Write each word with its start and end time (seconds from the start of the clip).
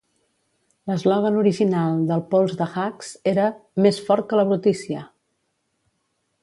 L'eslògan 0.91 1.37
original 1.41 1.99
del 2.11 2.23
pols 2.31 2.57
d'Ajax 2.63 3.13
era 3.33 3.47
Més 3.87 4.01
fort 4.09 4.31
que 4.33 4.41
la 4.43 4.49
brutícia! 4.53 5.05